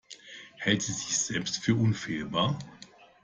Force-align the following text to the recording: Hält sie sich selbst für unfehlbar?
Hält 0.57 0.81
sie 0.81 0.93
sich 0.93 1.15
selbst 1.15 1.63
für 1.63 1.75
unfehlbar? 1.75 2.57